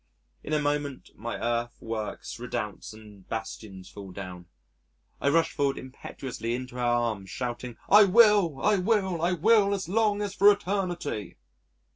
In 0.43 0.51
a 0.51 0.57
moment 0.59 1.11
my 1.15 1.35
earth 1.39 1.77
works, 1.79 2.39
redoubts, 2.39 2.91
and 2.91 3.29
bastions 3.29 3.87
fall 3.87 4.11
down, 4.11 4.47
I 5.21 5.29
rush 5.29 5.51
forward 5.51 5.77
impetuously 5.77 6.55
into 6.55 6.73
her 6.77 6.81
arms 6.81 7.29
shouting, 7.29 7.77
"I 7.87 8.05
will, 8.05 8.59
I 8.63 8.77
will, 8.77 9.21
I 9.21 9.33
will 9.33 9.75
as 9.75 9.87
long 9.87 10.23
as 10.23 10.33
for 10.33 10.51
eternity." 10.51 11.37